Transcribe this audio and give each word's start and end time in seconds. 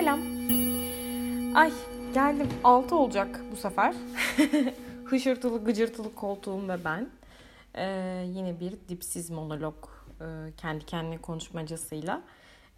Selam. 0.00 0.20
Ay 1.54 1.72
geldim. 2.14 2.48
6 2.64 2.96
olacak 2.96 3.40
bu 3.52 3.56
sefer. 3.56 3.94
Hışırtılı 5.04 5.64
gıcırtılı 5.64 6.14
koltuğum 6.14 6.68
ve 6.68 6.84
ben. 6.84 7.10
Ee, 7.74 8.24
yine 8.26 8.60
bir 8.60 8.72
dipsiz 8.88 9.30
monolog 9.30 9.74
e, 10.20 10.24
kendi 10.56 10.86
kendine 10.86 11.18
konuşmacasıyla 11.18 12.22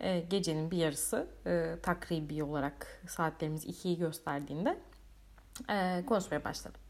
e, 0.00 0.20
gecenin 0.20 0.70
bir 0.70 0.76
yarısı 0.76 1.26
e, 1.46 1.76
takribi 1.82 2.42
olarak 2.42 3.02
saatlerimiz 3.08 3.64
2'yi 3.64 3.98
gösterdiğinde 3.98 4.78
e, 5.70 6.04
konuşmaya 6.06 6.44
başladım. 6.44 6.80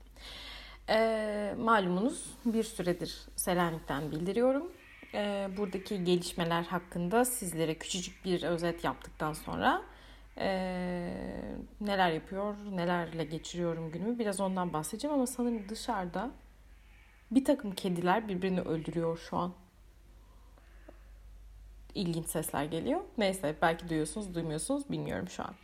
E, 0.88 1.54
malumunuz 1.58 2.26
bir 2.44 2.64
süredir 2.64 3.26
Selanik'ten 3.36 4.10
bildiriyorum. 4.10 4.72
E, 5.14 5.48
buradaki 5.56 6.04
gelişmeler 6.04 6.62
hakkında 6.62 7.24
sizlere 7.24 7.74
küçücük 7.74 8.24
bir 8.24 8.42
özet 8.42 8.84
yaptıktan 8.84 9.32
sonra 9.32 9.91
e, 10.38 10.48
neler 11.80 12.10
yapıyor, 12.10 12.54
nelerle 12.70 13.24
geçiriyorum 13.24 13.90
günümü 13.90 14.18
biraz 14.18 14.40
ondan 14.40 14.72
bahsedeceğim 14.72 15.14
ama 15.14 15.26
sanırım 15.26 15.68
dışarıda 15.68 16.30
bir 17.30 17.44
takım 17.44 17.74
kediler 17.74 18.28
birbirini 18.28 18.60
öldürüyor 18.60 19.18
şu 19.18 19.36
an. 19.36 19.52
İlginç 21.94 22.26
sesler 22.26 22.64
geliyor. 22.64 23.00
Neyse 23.18 23.56
belki 23.62 23.88
duyuyorsunuz, 23.88 24.34
duymuyorsunuz 24.34 24.90
bilmiyorum 24.90 25.28
şu 25.28 25.42
an. 25.42 25.54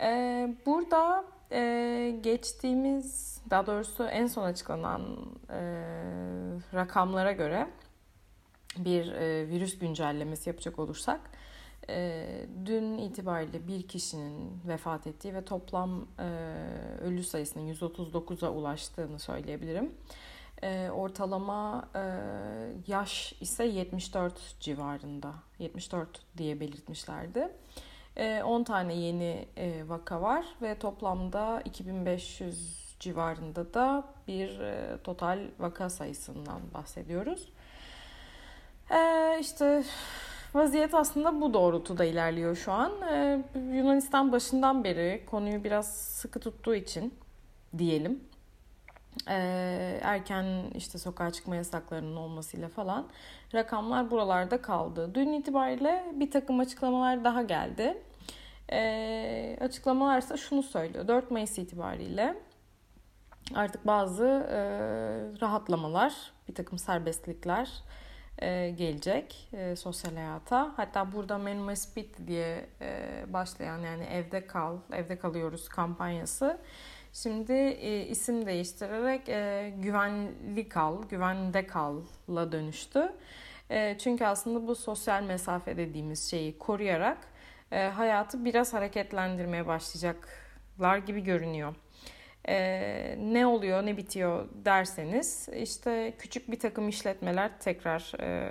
Ee, 0.00 0.54
burada 0.66 1.24
e, 1.52 2.18
geçtiğimiz, 2.20 3.40
daha 3.50 3.66
doğrusu 3.66 4.04
en 4.04 4.26
son 4.26 4.44
açıklanan 4.44 5.16
e, 5.50 5.60
rakamlara 6.74 7.32
göre 7.32 7.66
bir 8.76 9.12
e, 9.12 9.48
virüs 9.48 9.78
güncellemesi 9.78 10.50
yapacak 10.50 10.78
olursak 10.78 11.20
e, 11.90 12.26
dün 12.66 12.98
itibariyle 12.98 13.68
bir 13.68 13.88
kişinin 13.88 14.60
vefat 14.68 15.06
ettiği 15.06 15.34
ve 15.34 15.44
toplam 15.44 16.06
e, 16.18 16.24
ölü 17.04 17.24
sayısının 17.24 17.74
139'a 17.74 18.50
ulaştığını 18.50 19.18
söyleyebilirim. 19.18 19.92
E, 20.62 20.90
ortalama 20.90 21.88
e, 21.94 22.02
yaş 22.86 23.34
ise 23.40 23.64
74 23.64 24.60
civarında. 24.60 25.34
74 25.58 26.22
diye 26.36 26.60
belirtmişlerdi. 26.60 27.48
E, 28.16 28.42
10 28.42 28.64
tane 28.64 28.94
yeni 28.94 29.48
e, 29.56 29.88
vaka 29.88 30.22
var 30.22 30.44
ve 30.62 30.78
toplamda 30.78 31.62
2500 31.64 32.96
civarında 33.00 33.74
da 33.74 34.04
bir 34.28 34.60
e, 34.60 34.98
total 35.04 35.40
vaka 35.58 35.90
sayısından 35.90 36.60
bahsediyoruz. 36.74 37.48
İşte 39.40 39.84
vaziyet 40.54 40.94
aslında 40.94 41.40
bu 41.40 41.54
doğrultuda 41.54 42.04
ilerliyor 42.04 42.56
şu 42.56 42.72
an. 42.72 42.92
E, 43.02 43.42
Yunanistan 43.54 44.32
başından 44.32 44.84
beri 44.84 45.26
konuyu 45.26 45.64
biraz 45.64 45.94
sıkı 45.94 46.40
tuttuğu 46.40 46.74
için 46.74 47.14
diyelim 47.78 48.30
ee, 49.28 49.98
erken 50.02 50.64
işte 50.74 50.98
sokağa 50.98 51.30
çıkma 51.30 51.56
yasaklarının 51.56 52.16
olmasıyla 52.16 52.68
falan 52.68 53.06
rakamlar 53.54 54.10
buralarda 54.10 54.62
kaldı. 54.62 55.14
Dün 55.14 55.32
itibariyle 55.32 56.04
bir 56.14 56.30
takım 56.30 56.60
açıklamalar 56.60 57.24
daha 57.24 57.42
geldi. 57.42 58.02
Ee, 58.72 59.58
açıklamalar 59.60 60.18
ise 60.18 60.36
şunu 60.36 60.62
söylüyor. 60.62 61.08
4 61.08 61.30
Mayıs 61.30 61.58
itibariyle 61.58 62.34
artık 63.54 63.86
bazı 63.86 64.26
e, 64.50 64.60
rahatlamalar, 65.40 66.14
bir 66.48 66.54
takım 66.54 66.78
serbestlikler 66.78 67.70
e, 68.40 68.70
gelecek 68.70 69.48
e, 69.52 69.76
sosyal 69.76 70.14
hayata. 70.14 70.72
Hatta 70.76 71.12
burada 71.12 71.38
Minimum 71.38 71.76
Speed 71.76 72.26
diye 72.26 72.66
e, 72.80 73.24
başlayan 73.28 73.78
yani 73.78 74.04
evde 74.04 74.46
kal, 74.46 74.76
evde 74.92 75.18
kalıyoruz 75.18 75.68
kampanyası 75.68 76.58
Şimdi 77.12 77.52
isim 78.10 78.46
değiştirerek 78.46 79.26
güvenli 79.82 80.68
kal, 80.68 81.02
güvende 81.08 81.66
kalla 81.66 82.52
dönüştü. 82.52 83.12
Çünkü 83.98 84.24
aslında 84.24 84.66
bu 84.66 84.74
sosyal 84.74 85.22
mesafe 85.22 85.76
dediğimiz 85.76 86.30
şeyi 86.30 86.58
koruyarak 86.58 87.18
hayatı 87.70 88.44
biraz 88.44 88.74
hareketlendirmeye 88.74 89.66
başlayacaklar 89.66 90.98
gibi 90.98 91.20
görünüyor. 91.20 91.74
E, 92.48 93.16
ne 93.18 93.46
oluyor, 93.46 93.86
ne 93.86 93.96
bitiyor 93.96 94.48
derseniz 94.64 95.48
işte 95.56 96.14
küçük 96.18 96.50
bir 96.50 96.58
takım 96.58 96.88
işletmeler 96.88 97.50
tekrar 97.58 98.12
e, 98.20 98.48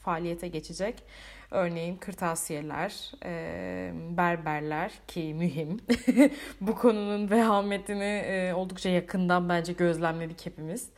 faaliyete 0.00 0.48
geçecek. 0.48 1.02
Örneğin 1.50 1.96
kırtasiyeler, 1.96 3.12
e, 3.24 3.92
berberler 4.16 4.92
ki 5.08 5.34
mühim. 5.34 5.80
Bu 6.60 6.74
konunun 6.74 7.30
vehametini 7.30 8.04
e, 8.04 8.54
oldukça 8.54 8.88
yakından 8.88 9.48
bence 9.48 9.72
gözlemledik 9.72 10.46
hepimiz. 10.46 10.88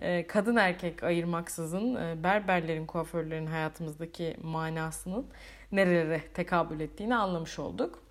E, 0.00 0.26
kadın 0.26 0.56
erkek 0.56 1.02
ayırmaksızın 1.02 1.94
e, 1.94 2.22
berberlerin, 2.22 2.86
kuaförlerin 2.86 3.46
hayatımızdaki 3.46 4.36
manasının 4.42 5.26
nerelere 5.72 6.20
tekabül 6.34 6.80
ettiğini 6.80 7.16
anlamış 7.16 7.58
olduk. 7.58 8.01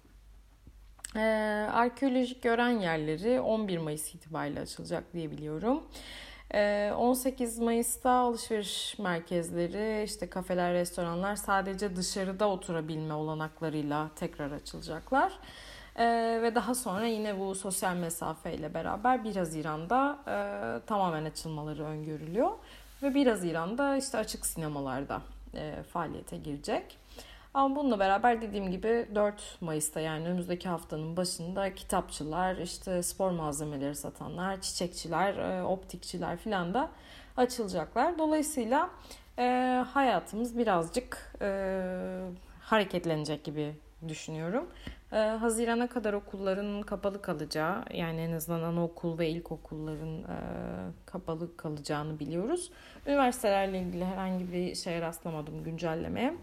Ee, 1.16 1.20
arkeolojik 1.74 2.42
gören 2.44 2.80
yerleri 2.80 3.42
11 3.42 3.78
Mayıs 3.78 4.16
itibariyle 4.16 4.60
açılacak 4.60 5.14
diye 5.14 5.32
biliyorum. 5.32 5.84
18 6.54 7.60
ee, 7.60 7.64
Mayıs'ta 7.64 8.12
alışveriş 8.12 9.00
merkezleri, 9.00 10.04
işte 10.04 10.30
kafeler, 10.30 10.74
restoranlar 10.74 11.36
sadece 11.36 11.96
dışarıda 11.96 12.50
oturabilme 12.50 13.14
olanaklarıyla 13.14 14.10
tekrar 14.16 14.52
açılacaklar. 14.52 15.34
Ee, 15.96 16.40
ve 16.42 16.56
daha 16.56 16.76
sonra 16.76 17.06
yine 17.06 17.40
bu 17.40 17.56
sosyal 17.56 17.96
mesafe 17.96 18.54
ile 18.54 18.74
beraber 18.74 19.24
1 19.24 19.36
Haziran'da 19.36 20.20
e, 20.28 20.86
tamamen 20.86 21.26
açılmaları 21.26 21.84
öngörülüyor. 21.84 22.52
Ve 23.04 23.16
1 23.16 23.28
Haziran'da 23.28 23.98
işte 23.98 24.18
açık 24.18 24.46
sinemalarda 24.46 25.22
e, 25.54 25.84
faaliyete 25.94 26.38
girecek. 26.38 26.98
Ama 27.54 27.76
bununla 27.76 28.00
beraber 28.00 28.42
dediğim 28.42 28.72
gibi 28.72 29.08
4 29.16 29.58
Mayıs'ta 29.62 30.00
yani 30.00 30.28
önümüzdeki 30.28 30.70
haftanın 30.70 31.18
başında 31.18 31.76
kitapçılar, 31.76 32.58
işte 32.58 33.04
spor 33.04 33.32
malzemeleri 33.32 33.96
satanlar, 33.96 34.62
çiçekçiler, 34.62 35.38
e, 35.38 35.64
optikçiler 35.64 36.38
filan 36.38 36.74
da 36.74 36.90
açılacaklar. 37.38 38.20
Dolayısıyla 38.20 38.90
e, 39.40 39.44
hayatımız 39.94 40.58
birazcık 40.58 41.36
e, 41.42 41.50
hareketlenecek 42.62 43.44
gibi 43.44 43.76
düşünüyorum. 44.08 44.68
Ee, 45.14 45.18
Haziran'a 45.18 45.88
kadar 45.88 46.14
okulların 46.14 46.82
kapalı 46.82 47.22
kalacağı 47.22 47.84
yani 47.94 48.22
en 48.22 48.32
azından 48.32 48.62
anaokul 48.62 49.20
ve 49.20 49.30
ilkokulların 49.30 50.18
e, 50.18 50.38
kapalı 51.06 51.58
kalacağını 51.58 52.20
biliyoruz. 52.20 52.72
Üniversitelerle 53.08 53.80
ilgili 53.80 54.06
herhangi 54.06 54.54
bir 54.54 54.76
şeye 54.76 55.02
rastlamadım 55.02 55.64
güncellemeye. 55.64 56.34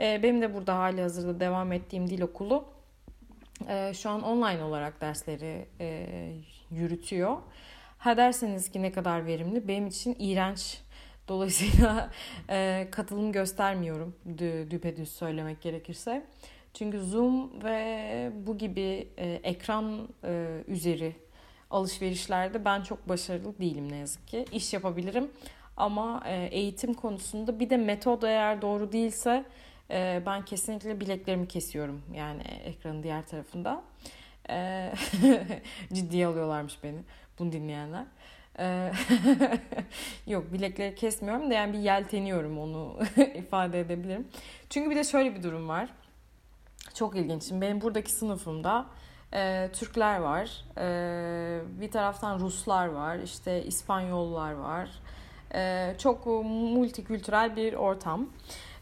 E, 0.00 0.22
benim 0.22 0.42
de 0.42 0.54
burada 0.54 0.78
hali 0.78 1.02
hazırda 1.02 1.40
devam 1.40 1.72
ettiğim 1.72 2.10
dil 2.10 2.22
okulu 2.22 2.64
e, 3.68 3.94
şu 3.94 4.10
an 4.10 4.22
online 4.22 4.64
olarak 4.64 5.00
dersleri 5.00 5.66
e, 5.80 6.06
yürütüyor. 6.70 7.36
Ha 7.98 8.16
derseniz 8.16 8.70
ki 8.70 8.82
ne 8.82 8.92
kadar 8.92 9.26
verimli 9.26 9.68
benim 9.68 9.86
için 9.86 10.16
iğrenç. 10.18 10.80
Dolayısıyla 11.28 12.10
e, 12.50 12.88
katılım 12.90 13.32
göstermiyorum 13.32 14.16
dü, 14.38 14.66
düpedüz 14.70 15.12
söylemek 15.12 15.62
gerekirse. 15.62 16.26
Çünkü 16.74 17.00
Zoom 17.00 17.62
ve 17.64 18.32
bu 18.46 18.58
gibi 18.58 19.08
e, 19.18 19.40
ekran 19.42 20.08
e, 20.24 20.62
üzeri 20.68 21.12
alışverişlerde 21.70 22.64
ben 22.64 22.82
çok 22.82 23.08
başarılı 23.08 23.58
değilim 23.58 23.92
ne 23.92 23.96
yazık 23.96 24.28
ki. 24.28 24.44
İş 24.52 24.72
yapabilirim 24.72 25.30
ama 25.76 26.22
e, 26.26 26.48
eğitim 26.52 26.94
konusunda 26.94 27.60
bir 27.60 27.70
de 27.70 27.76
metod 27.76 28.22
eğer 28.22 28.62
doğru 28.62 28.92
değilse 28.92 29.44
e, 29.90 30.22
ben 30.26 30.44
kesinlikle 30.44 31.00
bileklerimi 31.00 31.48
kesiyorum 31.48 32.02
yani 32.14 32.42
ekranın 32.42 33.02
diğer 33.02 33.26
tarafında. 33.26 33.82
E, 34.50 34.92
ciddiye 35.92 36.26
alıyorlarmış 36.26 36.78
beni 36.82 36.98
bunu 37.38 37.52
dinleyenler. 37.52 38.04
E, 38.58 38.92
yok 40.26 40.52
bilekleri 40.52 40.94
kesmiyorum 40.94 41.50
da 41.50 41.54
yani 41.54 41.72
bir 41.72 41.78
yelteniyorum 41.78 42.58
onu 42.58 42.98
ifade 43.34 43.80
edebilirim. 43.80 44.28
Çünkü 44.70 44.90
bir 44.90 44.96
de 44.96 45.04
şöyle 45.04 45.34
bir 45.34 45.42
durum 45.42 45.68
var. 45.68 45.88
Çok 46.94 47.16
ilginç. 47.16 47.42
Şimdi 47.42 47.60
benim 47.60 47.80
buradaki 47.80 48.12
sınıfımda 48.12 48.86
e, 49.34 49.70
Türkler 49.72 50.18
var. 50.18 50.64
E, 50.78 51.60
bir 51.80 51.90
taraftan 51.90 52.40
Ruslar 52.40 52.86
var. 52.86 53.18
işte 53.18 53.64
İspanyollar 53.64 54.52
var. 54.52 54.90
E, 55.54 55.94
çok 55.98 56.26
multikültürel 56.26 57.56
bir 57.56 57.74
ortam. 57.74 58.28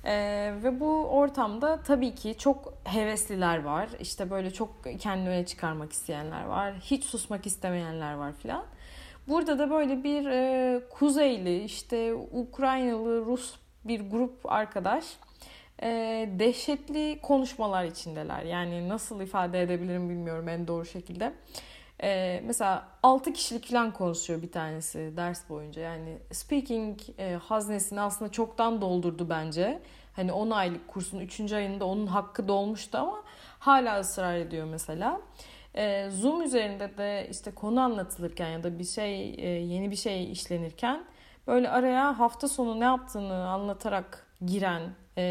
Ee, 0.09 0.55
ve 0.65 0.81
bu 0.81 1.07
ortamda 1.07 1.83
tabii 1.83 2.15
ki 2.15 2.35
çok 2.39 2.75
hevesliler 2.85 3.63
var. 3.63 3.89
İşte 4.01 4.31
böyle 4.31 4.51
çok 4.51 4.85
kendini 4.99 5.29
öne 5.29 5.47
çıkarmak 5.47 5.93
isteyenler 5.93 6.45
var. 6.45 6.75
Hiç 6.81 7.05
susmak 7.05 7.47
istemeyenler 7.47 8.15
var 8.15 8.33
filan. 8.33 8.65
Burada 9.29 9.59
da 9.59 9.71
böyle 9.71 10.05
bir 10.05 10.27
e, 10.27 10.81
kuzeyli, 10.91 11.65
işte 11.65 12.15
Ukraynalı, 12.15 13.27
Rus 13.27 13.55
bir 13.85 14.11
grup 14.11 14.53
arkadaş 14.53 15.05
e, 15.83 15.89
dehşetli 16.39 17.19
konuşmalar 17.23 17.85
içindeler. 17.85 18.43
Yani 18.43 18.89
nasıl 18.89 19.21
ifade 19.21 19.63
edebilirim 19.63 20.11
bilmiyorum 20.11 20.49
en 20.49 20.67
doğru 20.67 20.85
şekilde. 20.85 21.33
E, 22.03 22.41
mesela 22.47 22.89
6 23.03 23.33
kişilik 23.33 23.71
falan 23.71 23.93
konuşuyor 23.93 24.43
bir 24.43 24.53
tanesi 24.53 25.13
ders 25.17 25.49
boyunca. 25.49 25.83
Yani 25.83 26.19
speaking 26.33 26.99
e, 27.19 27.35
haznesini 27.35 28.01
aslında 28.01 28.33
çoktan 28.33 28.81
doldurdu 28.81 29.29
bence. 29.31 29.83
Hani 30.19 30.33
10 30.33 30.51
aylık 30.51 30.89
kursun 30.89 31.21
3. 31.21 31.53
ayında 31.53 31.85
onun 31.85 32.07
hakkı 32.07 32.49
dolmuştu 32.49 32.99
ama 32.99 33.23
hala 33.59 34.01
ısrar 34.01 34.37
ediyor 34.37 34.67
mesela. 34.67 35.21
E, 35.75 36.11
Zoom 36.11 36.43
üzerinde 36.43 36.99
de 36.99 37.29
işte 37.31 37.51
konu 37.51 37.81
anlatılırken 37.81 38.49
ya 38.49 38.63
da 38.63 38.79
bir 38.79 38.85
şey 38.85 39.35
e, 39.39 39.49
yeni 39.49 39.91
bir 39.91 39.97
şey 39.97 40.33
işlenirken 40.33 41.05
böyle 41.47 41.71
araya 41.71 42.19
hafta 42.19 42.49
sonu 42.49 42.81
ne 42.81 42.85
yaptığını 42.85 43.49
anlatarak 43.49 44.27
giren 44.47 44.83
e, 45.19 45.23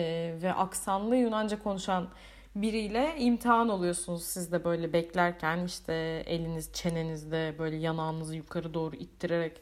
ve 0.42 0.54
aksanlı 0.54 1.16
Yunanca 1.16 1.64
konuşan 1.64 2.08
biriyle 2.56 3.16
imtihan 3.18 3.70
oluyorsunuz 3.70 4.24
siz 4.24 4.52
de 4.52 4.64
böyle 4.64 4.94
beklerken 4.94 5.66
işte 5.66 5.94
eliniz 6.26 6.74
çenenizde 6.74 7.56
böyle 7.60 7.76
yanağınızı 7.76 8.36
yukarı 8.36 8.74
doğru 8.74 8.96
ittirerek 8.96 9.62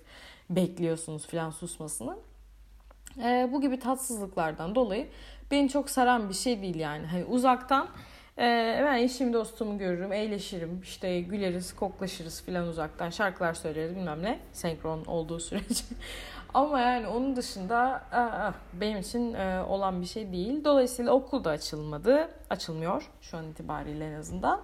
bekliyorsunuz 0.49 1.27
filan 1.27 1.49
susmasını. 1.49 2.17
E, 3.23 3.49
bu 3.51 3.61
gibi 3.61 3.79
tatsızlıklardan 3.79 4.75
dolayı 4.75 5.07
beni 5.51 5.69
çok 5.69 5.89
saran 5.89 6.29
bir 6.29 6.33
şey 6.33 6.61
değil 6.61 6.75
yani. 6.75 7.05
Hani 7.07 7.25
uzaktan 7.25 7.87
ee, 8.37 8.81
ben 8.85 8.97
eşim 8.97 9.33
dostumu 9.33 9.77
görürüm, 9.77 10.13
eğleşirim, 10.13 10.81
işte 10.83 11.21
güleriz, 11.21 11.75
koklaşırız 11.75 12.43
filan 12.43 12.67
uzaktan, 12.67 13.09
şarkılar 13.09 13.53
söyleriz 13.53 13.95
bilmem 13.95 14.23
ne, 14.23 14.39
senkron 14.53 15.05
olduğu 15.05 15.39
sürece. 15.39 15.83
Ama 16.53 16.79
yani 16.79 17.07
onun 17.07 17.35
dışında 17.35 18.03
benim 18.73 18.97
için 18.97 19.33
e, 19.33 19.63
olan 19.63 20.01
bir 20.01 20.05
şey 20.05 20.31
değil. 20.31 20.63
Dolayısıyla 20.63 21.11
okul 21.11 21.43
da 21.43 21.49
açılmadı, 21.49 22.29
açılmıyor 22.49 23.09
şu 23.21 23.37
an 23.37 23.45
itibariyle 23.47 24.07
en 24.07 24.13
azından. 24.13 24.61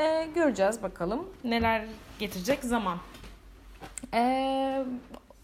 Ee, 0.00 0.28
göreceğiz 0.34 0.82
bakalım 0.82 1.28
neler 1.44 1.84
getirecek 2.18 2.64
zaman. 2.64 2.98
Ee, 4.14 4.84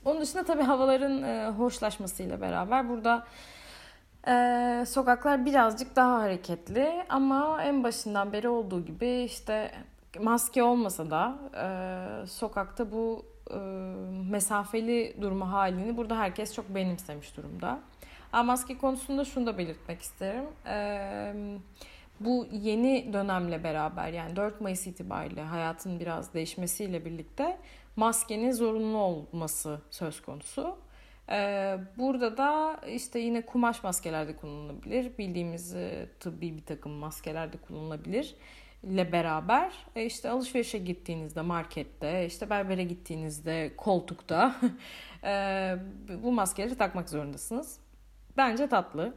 onun 0.04 0.20
dışında 0.20 0.44
tabii 0.44 0.62
havaların 0.62 1.22
e, 1.22 1.48
hoşlaşmasıyla 1.48 2.40
beraber 2.40 2.88
burada 2.88 3.24
ee, 4.28 4.84
sokaklar 4.86 5.46
birazcık 5.46 5.96
daha 5.96 6.20
hareketli 6.20 7.04
ama 7.08 7.62
en 7.62 7.84
başından 7.84 8.32
beri 8.32 8.48
olduğu 8.48 8.84
gibi 8.84 9.08
işte 9.08 9.70
maske 10.20 10.62
olmasa 10.62 11.10
da 11.10 11.38
e, 11.62 12.26
sokakta 12.26 12.92
bu 12.92 13.24
e, 13.50 13.56
mesafeli 14.30 15.16
durma 15.20 15.52
halini 15.52 15.96
burada 15.96 16.18
herkes 16.18 16.54
çok 16.54 16.74
benimsemiş 16.74 17.36
durumda. 17.36 17.78
Ama 18.32 18.42
maske 18.42 18.78
konusunda 18.78 19.24
şunu 19.24 19.46
da 19.46 19.58
belirtmek 19.58 20.02
isterim. 20.02 20.44
E, 20.66 21.34
bu 22.20 22.46
yeni 22.52 23.12
dönemle 23.12 23.64
beraber 23.64 24.08
yani 24.08 24.36
4 24.36 24.60
Mayıs 24.60 24.86
itibariyle 24.86 25.42
hayatın 25.42 26.00
biraz 26.00 26.34
değişmesiyle 26.34 27.04
birlikte 27.04 27.58
maskenin 27.96 28.52
zorunlu 28.52 28.98
olması 28.98 29.80
söz 29.90 30.22
konusu. 30.22 30.76
Ee, 31.30 31.78
burada 31.98 32.36
da 32.36 32.80
işte 32.88 33.18
yine 33.18 33.46
kumaş 33.46 33.82
maskeler 33.82 34.28
de 34.28 34.36
kullanılabilir. 34.36 35.18
Bildiğimiz 35.18 35.74
e, 35.74 36.08
tıbbi 36.20 36.56
bir 36.56 36.64
takım 36.64 36.92
maskeler 36.92 37.52
de 37.52 37.56
kullanılabilir 37.56 38.34
ile 38.84 39.12
beraber 39.12 39.72
e, 39.96 40.04
işte 40.04 40.30
alışverişe 40.30 40.78
gittiğinizde 40.78 41.40
markette 41.40 42.26
işte 42.26 42.50
berbere 42.50 42.84
gittiğinizde 42.84 43.72
koltukta 43.76 44.56
e, 45.24 45.76
bu 46.22 46.32
maskeleri 46.32 46.76
takmak 46.76 47.10
zorundasınız. 47.10 47.78
Bence 48.36 48.68
tatlı. 48.68 49.14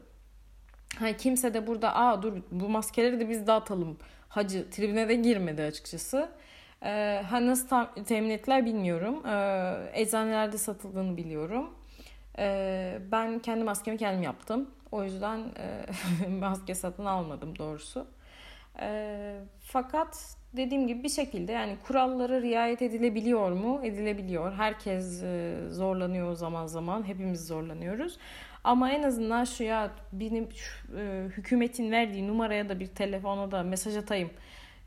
Hani 0.99 1.17
kimse 1.17 1.53
de 1.53 1.67
burada 1.67 1.95
aa 1.95 2.23
dur 2.23 2.33
bu 2.51 2.69
maskeleri 2.69 3.19
de 3.19 3.29
biz 3.29 3.47
dağıtalım 3.47 3.97
hacı 4.29 4.69
tribüne 4.69 5.09
de 5.09 5.15
girmedi 5.15 5.63
açıkçası. 5.63 6.29
Ee, 6.83 7.23
ha 7.29 7.45
nasıl 7.45 7.67
tam, 7.67 7.93
temin 8.07 8.29
ettiler 8.29 8.65
bilmiyorum. 8.65 9.25
Ee, 9.25 10.01
eczanelerde 10.01 10.57
satıldığını 10.57 11.17
biliyorum. 11.17 11.69
Ee, 12.39 12.99
ben 13.11 13.39
kendi 13.39 13.63
maskemi 13.63 13.97
kendim 13.97 14.23
yaptım. 14.23 14.69
O 14.91 15.03
yüzden 15.03 15.39
e, 16.25 16.27
maske 16.39 16.75
satın 16.75 17.05
almadım 17.05 17.57
doğrusu. 17.59 18.07
E, 18.81 19.39
fakat 19.61 20.35
dediğim 20.53 20.87
gibi 20.87 21.03
bir 21.03 21.09
şekilde 21.09 21.51
yani 21.51 21.77
kurallara 21.87 22.41
riayet 22.41 22.81
edilebiliyor 22.81 23.51
mu? 23.51 23.81
Edilebiliyor. 23.83 24.53
Herkes 24.53 25.23
e, 25.23 25.55
zorlanıyor 25.69 26.33
zaman 26.33 26.67
zaman. 26.67 27.07
Hepimiz 27.07 27.47
zorlanıyoruz. 27.47 28.17
Ama 28.63 28.91
en 28.91 29.03
azından 29.03 29.43
şu 29.43 29.63
ya 29.63 29.91
benim 30.13 30.51
şu, 30.51 30.97
e, 30.97 31.23
hükümetin 31.37 31.91
verdiği 31.91 32.27
numaraya 32.27 32.69
da 32.69 32.79
bir 32.79 32.87
telefona 32.87 33.51
da 33.51 33.63
mesaj 33.63 33.97
atayım. 33.97 34.29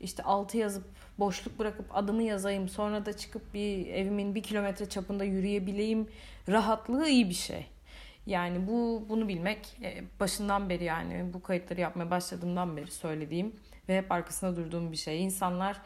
İşte 0.01 0.23
altı 0.23 0.57
yazıp 0.57 0.83
boşluk 1.19 1.59
bırakıp 1.59 1.85
adımı 1.97 2.23
yazayım. 2.23 2.69
Sonra 2.69 3.05
da 3.05 3.17
çıkıp 3.17 3.53
bir 3.53 3.87
evimin 3.87 4.35
bir 4.35 4.43
kilometre 4.43 4.89
çapında 4.89 5.23
yürüyebileyim. 5.23 6.07
Rahatlığı 6.49 7.07
iyi 7.07 7.29
bir 7.29 7.33
şey. 7.33 7.65
Yani 8.25 8.67
bu 8.67 9.05
bunu 9.09 9.27
bilmek 9.27 9.77
e, 9.83 10.03
başından 10.19 10.69
beri 10.69 10.83
yani 10.83 11.25
bu 11.33 11.41
kayıtları 11.41 11.81
yapmaya 11.81 12.11
başladığımdan 12.11 12.77
beri 12.77 12.91
söylediğim 12.91 13.55
ve 13.89 13.97
hep 13.97 14.11
arkasında 14.11 14.55
durduğum 14.55 14.91
bir 14.91 14.97
şey. 14.97 15.23
İnsanlar 15.23 15.77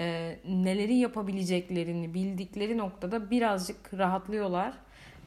e, 0.00 0.38
neleri 0.48 0.94
yapabileceklerini 0.94 2.14
bildikleri 2.14 2.78
noktada 2.78 3.30
birazcık 3.30 3.94
rahatlıyorlar. 3.98 4.74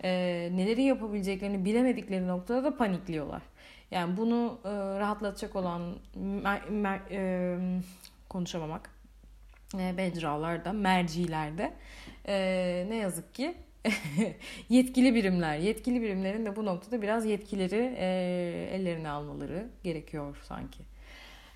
E, 0.04 0.10
neleri 0.54 0.82
yapabileceklerini 0.82 1.66
bilemedikleri 1.66 2.28
noktada 2.28 2.64
da 2.64 2.78
panikliyorlar. 2.78 3.42
Yani 3.92 4.18
bunu 4.18 4.60
e, 4.66 4.70
rahatlatacak 5.00 5.56
olan 5.56 5.96
mer, 6.16 6.70
mer, 6.70 7.00
e, 7.12 7.58
konuşamamak 8.32 8.90
e, 9.80 9.92
mecralarda, 9.92 10.74
mercilerde 10.74 11.74
e, 12.28 12.36
ne 12.90 12.96
yazık 12.96 13.36
ki 13.36 13.56
yetkili 14.70 15.16
birimler, 15.16 15.58
yetkili 15.58 16.02
birimlerin 16.02 16.46
de 16.46 16.56
bu 16.56 16.66
noktada 16.66 17.02
biraz 17.02 17.26
yetkileri 17.26 17.96
e, 17.98 18.06
ellerine 18.72 19.10
almaları 19.10 19.70
gerekiyor 19.84 20.38
sanki. 20.44 20.80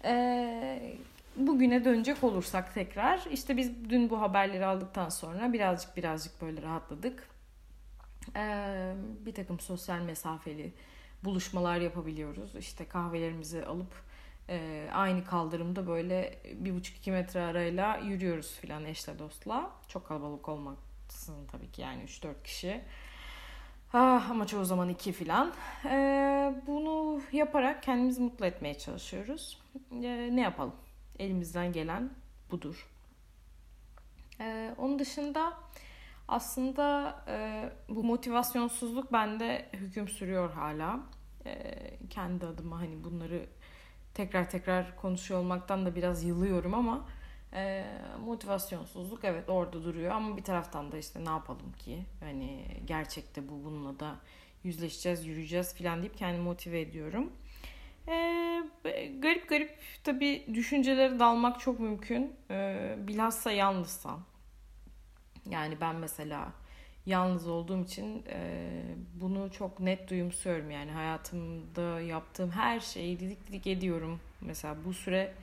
E, 0.06 0.96
bugüne 1.36 1.86
dönecek 1.86 2.24
olursak 2.24 2.74
tekrar 2.74 3.26
işte 3.32 3.58
biz 3.58 3.90
dün 3.90 4.10
bu 4.10 4.22
haberleri 4.22 4.66
aldıktan 4.66 5.10
sonra 5.10 5.54
birazcık 5.54 5.98
birazcık 5.98 6.42
böyle 6.42 6.62
rahatladık. 6.62 7.30
E, 8.36 8.94
bir 9.26 9.34
takım 9.34 9.60
sosyal 9.60 10.02
mesafeli 10.02 10.74
buluşmalar 11.24 11.78
yapabiliyoruz. 11.78 12.56
İşte 12.56 12.86
kahvelerimizi 12.86 13.66
alıp 13.66 14.06
e, 14.50 14.90
aynı 14.94 15.26
kaldırımda 15.26 15.88
böyle 15.88 16.40
bir 16.54 16.76
buçuk 16.76 16.98
iki 16.98 17.12
metre 17.12 17.42
arayla 17.42 17.98
yürüyoruz 17.98 18.52
filan 18.52 18.86
eşle 18.86 19.20
dostla. 19.20 19.72
Çok 19.88 20.08
kalabalık 20.08 20.50
olmaksızın 20.50 21.48
tabii 21.52 21.72
ki 21.72 21.82
yani 21.82 22.04
3-4 22.04 22.44
kişi. 22.44 22.82
Ah, 23.94 24.30
ama 24.30 24.48
çoğu 24.48 24.66
zaman 24.66 24.90
iki 24.90 25.12
filan. 25.12 25.54
E, 25.86 25.98
bunu 26.68 27.22
yaparak 27.32 27.84
kendimizi 27.84 28.22
mutlu 28.22 28.46
etmeye 28.46 28.78
çalışıyoruz. 28.78 29.62
E, 29.92 30.30
ne 30.32 30.42
yapalım? 30.42 30.76
Elimizden 31.20 31.72
gelen 31.72 32.10
budur. 32.52 32.88
E, 34.40 34.76
onun 34.78 35.00
dışında 35.00 35.54
aslında 36.28 37.16
e, 37.28 37.70
bu 37.90 38.04
motivasyonsuzluk 38.04 39.14
bende 39.14 39.70
hüküm 39.74 40.08
sürüyor 40.08 40.52
hala. 40.52 41.00
E, 41.46 41.76
kendi 42.10 42.46
adıma 42.46 42.80
hani 42.80 43.04
bunları 43.04 43.46
tekrar 44.16 44.50
tekrar 44.50 44.96
konuşuyor 44.96 45.40
olmaktan 45.40 45.86
da 45.86 45.96
biraz 45.96 46.24
yılıyorum 46.24 46.74
ama 46.74 47.06
e, 47.54 47.86
motivasyonsuzluk 48.26 49.24
evet 49.24 49.50
orada 49.50 49.84
duruyor 49.84 50.12
ama 50.12 50.38
bir 50.38 50.44
taraftan 50.44 50.92
da 50.92 50.98
işte 50.98 51.26
ne 51.26 51.30
yapalım 51.30 51.74
ki? 51.80 52.06
Hani 52.20 52.66
gerçekte 52.86 53.50
bu 53.50 53.64
bununla 53.64 54.00
da 54.00 54.16
yüzleşeceğiz 54.64 55.26
yürüyeceğiz 55.26 55.76
falan 55.76 56.02
deyip 56.02 56.18
kendimi 56.18 56.44
motive 56.44 56.82
ediyorum. 56.82 57.34
E, 58.08 58.64
garip 59.20 59.50
garip 59.50 59.78
tabi 60.04 60.46
düşüncelere 60.54 61.20
dalmak 61.20 61.60
çok 61.60 61.80
mümkün. 61.80 62.36
E, 62.52 62.96
bilhassa 62.98 63.52
yalnızsam. 63.52 64.24
Yani 65.50 65.82
ben 65.82 65.96
mesela 65.96 66.52
yalnız 67.06 67.48
olduğum 67.48 67.84
için 67.84 68.24
e, 68.30 68.82
bunu 69.14 69.52
çok 69.52 69.80
net 69.80 70.10
duyumsuyorum 70.10 70.72
yani. 70.72 70.92
Hayatımda 70.92 72.02
yaptığım 72.02 72.52
her 72.52 72.80
şeyi 72.80 73.20
didik 73.20 73.48
didik 73.48 73.68
ediyorum. 73.68 74.20
Mesela 74.42 74.76
bu 74.86 74.94
süre 74.94 75.34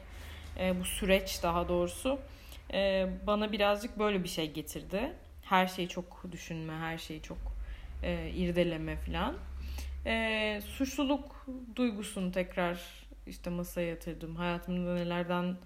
e, 0.59 0.81
bu 0.81 0.85
süreç 0.85 1.42
daha 1.42 1.69
doğrusu 1.69 2.19
e, 2.73 3.09
bana 3.26 3.52
birazcık 3.52 3.99
böyle 3.99 4.25
bir 4.25 4.28
şey 4.28 4.52
getirdi. 4.52 5.12
Her 5.42 5.66
şeyi 5.66 5.88
çok 5.88 6.25
düşünme 6.33 6.73
her 6.73 6.99
şeyi 6.99 7.23
çok 7.23 7.38
e, 8.02 8.31
irdeleme 8.31 8.97
falan 8.97 9.37
e, 10.07 10.61
suçluluk 10.66 11.47
duygusunu 11.76 12.33
tekrar 12.33 12.81
işte 13.26 13.50
masaya 13.50 13.88
yatırdım. 13.88 14.37
Hayatımda 14.37 14.95
nelerden 14.95 15.57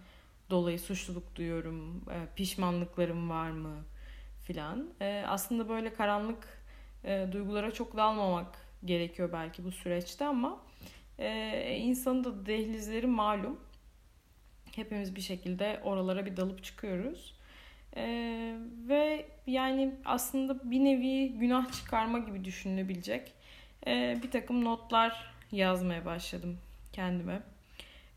dolayı 0.51 0.81
suçluluk 0.81 1.37
duyuyorum? 1.37 1.97
E, 2.11 2.17
pişmanlıklarım 2.37 3.31
var 3.31 3.51
mı 3.51 3.85
filan. 4.47 4.89
E, 5.01 5.25
aslında 5.29 5.69
böyle 5.69 5.95
karanlık 5.95 6.63
e, 7.05 7.29
duygulara 7.33 7.71
çok 7.71 7.97
dalmamak 7.97 8.59
gerekiyor 8.85 9.33
belki 9.33 9.65
bu 9.65 9.73
süreçte 9.73 10.27
ama 10.27 10.61
Ee, 11.19 11.77
insanın 11.83 12.25
da 12.25 12.47
dehlizleri 12.47 13.07
malum. 13.07 13.61
Hepimiz 14.77 15.17
bir 15.17 15.21
şekilde 15.21 15.81
oralara 15.85 16.27
bir 16.27 16.37
dalıp 16.37 16.65
çıkıyoruz. 16.65 17.35
Ee, 17.97 18.57
ve 18.89 19.27
yani 19.47 19.95
aslında 20.05 20.71
bir 20.71 20.85
nevi 20.85 21.29
günah 21.39 21.73
çıkarma 21.73 22.19
gibi 22.19 22.45
düşünülebilecek 22.45 23.33
ee, 23.87 24.19
bir 24.23 24.31
takım 24.31 24.65
notlar 24.65 25.35
yazmaya 25.53 26.05
başladım 26.05 26.59
kendime. 26.93 27.43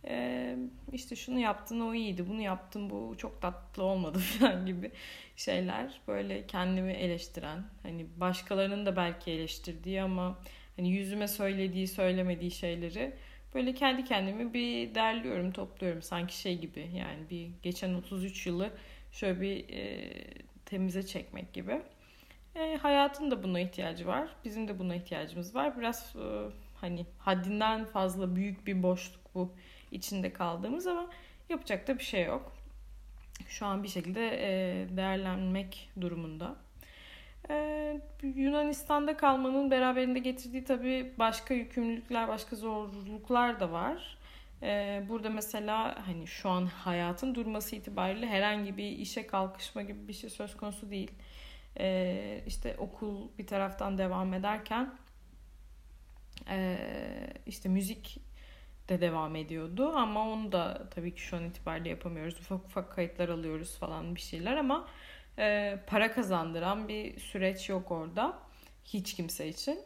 Ee, 0.08 0.58
işte 0.94 1.16
şunu 1.16 1.40
yaptın 1.40 1.80
o 1.80 1.94
iyiydi, 1.94 2.28
bunu 2.30 2.42
yaptın 2.42 2.90
bu 2.90 3.16
çok 3.18 3.42
tatlı 3.42 3.84
olmadı 3.84 4.20
falan 4.40 4.66
gibi 4.66 4.92
şeyler. 5.36 6.02
Böyle 6.08 6.48
kendimi 6.48 6.94
eleştiren, 6.94 7.64
hani 7.84 8.06
başkalarının 8.18 8.86
da 8.86 8.96
belki 8.96 9.32
eleştirdiği 9.32 10.02
ama 10.02 10.40
hani 10.76 10.90
yüzüme 10.90 11.28
söylediği, 11.28 11.88
söylemediği 11.88 12.52
şeyleri 12.52 13.14
böyle 13.56 13.74
kendi 13.74 14.04
kendimi 14.04 14.54
bir 14.54 14.96
derliyorum, 14.96 15.52
topluyorum. 15.52 16.02
Sanki 16.02 16.40
şey 16.40 16.58
gibi 16.58 16.90
yani 16.96 17.30
bir 17.30 17.50
geçen 17.64 17.94
33 17.94 18.48
yılı 18.48 18.72
şöyle 19.12 19.42
bir 19.42 19.70
e, 19.70 20.12
temize 20.66 21.04
çekmek 21.04 21.54
gibi. 21.54 21.82
E, 22.56 22.78
hayatın 22.82 23.32
da 23.32 23.44
buna 23.44 23.60
ihtiyacı 23.60 24.08
var. 24.08 24.30
Bizim 24.46 24.68
de 24.68 24.80
buna 24.80 24.96
ihtiyacımız 24.96 25.56
var. 25.56 25.78
Biraz 25.80 26.16
e, 26.16 26.50
hani 26.76 27.06
haddinden 27.20 27.86
fazla 27.86 28.36
büyük 28.36 28.68
bir 28.68 28.84
boşluk 28.84 29.36
bu 29.36 29.54
içinde 29.92 30.34
kaldığımız 30.34 30.88
ama 30.88 31.10
yapacak 31.50 31.88
da 31.88 31.98
bir 31.98 32.04
şey 32.04 32.26
yok. 32.26 32.54
Şu 33.48 33.66
an 33.66 33.84
bir 33.84 33.88
şekilde 33.88 34.28
e, 34.28 34.98
değerlenmek 34.98 35.90
durumunda. 36.02 36.56
Ee, 37.50 38.02
Yunanistan'da 38.24 39.18
kalmanın 39.18 39.72
beraberinde 39.72 40.20
getirdiği 40.20 40.64
tabii 40.64 41.14
başka 41.20 41.54
yükümlülükler, 41.54 42.28
başka 42.28 42.56
zorluklar 42.56 43.60
da 43.60 43.72
var. 43.72 44.18
Ee, 44.64 45.04
burada 45.10 45.30
mesela 45.30 46.08
hani 46.08 46.28
şu 46.28 46.50
an 46.50 46.66
hayatın 46.66 47.36
durması 47.36 47.76
itibariyle 47.76 48.28
herhangi 48.28 48.78
bir 48.78 48.92
işe 48.92 49.28
kalkışma 49.28 49.82
gibi 49.82 50.08
bir 50.08 50.14
şey 50.14 50.30
söz 50.30 50.58
konusu 50.58 50.92
değil. 50.92 51.12
Ee, 51.80 52.42
işte 52.48 52.76
okul 52.78 53.28
bir 53.38 53.48
taraftan 53.48 53.98
devam 53.98 54.34
ederken 54.34 54.94
e, 56.50 56.78
işte 57.46 57.70
müzik 57.70 58.18
de 58.90 59.02
devam 59.02 59.36
ediyordu 59.36 59.92
ama 59.96 60.30
onu 60.30 60.52
da 60.52 60.88
tabii 60.92 61.16
ki 61.16 61.22
şu 61.22 61.38
an 61.38 61.46
itibariyle 61.46 61.90
yapamıyoruz. 61.90 62.40
Ufak 62.40 62.66
ufak 62.66 62.92
kayıtlar 62.92 63.30
alıyoruz 63.30 63.78
falan 63.78 64.16
bir 64.16 64.22
şeyler 64.22 64.58
ama 64.58 64.88
e, 65.38 65.78
para 65.88 66.12
kazandıran 66.12 66.88
bir 66.88 67.20
süreç 67.20 67.70
yok 67.70 67.92
orada 67.92 68.34
hiç 68.86 69.14
kimse 69.16 69.48
için. 69.48 69.80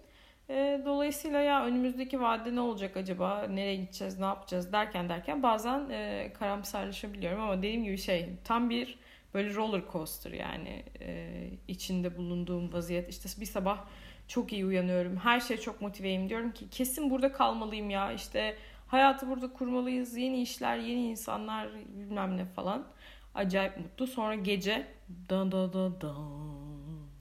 E, 0.50 0.82
dolayısıyla 0.86 1.40
ya 1.40 1.66
önümüzdeki 1.66 2.22
vadede 2.22 2.56
ne 2.56 2.60
olacak 2.60 2.98
acaba, 2.98 3.48
nereye 3.48 3.76
gideceğiz, 3.76 4.20
ne 4.20 4.26
yapacağız 4.26 4.74
derken 4.74 5.10
derken 5.10 5.44
bazen 5.44 5.90
e, 5.90 6.34
karamsarlaşabiliyorum 6.40 7.42
ama 7.42 7.58
dediğim 7.58 7.84
gibi 7.84 7.98
şey 7.98 8.30
tam 8.44 8.70
bir 8.70 9.00
böyle 9.34 9.56
roller 9.56 9.82
coaster 9.92 10.32
yani 10.32 10.84
e, 11.02 11.30
içinde 11.68 12.18
bulunduğum 12.18 12.74
vaziyet. 12.74 13.10
İşte 13.10 13.42
bir 13.42 13.46
sabah 13.46 13.86
çok 14.28 14.54
iyi 14.54 14.66
uyanıyorum, 14.66 15.18
her 15.18 15.40
şey 15.40 15.58
çok 15.58 15.82
motiveyim 15.82 16.30
diyorum 16.30 16.52
ki 16.52 16.70
kesin 16.70 17.10
burada 17.10 17.32
kalmalıyım 17.32 17.90
ya 17.90 18.14
işte 18.14 18.56
hayatı 18.94 19.30
burada 19.30 19.54
kurmalıyız, 19.54 20.18
yeni 20.18 20.42
işler, 20.42 20.78
yeni 20.78 21.10
insanlar 21.10 21.68
bilmem 21.98 22.38
ne 22.38 22.46
falan. 22.46 22.88
Acayip 23.36 23.78
mutlu. 23.78 24.08
Sonra 24.08 24.36
gece 24.36 24.88
da 25.30 25.52
da 25.52 25.74
da 25.74 26.02
da 26.02 26.16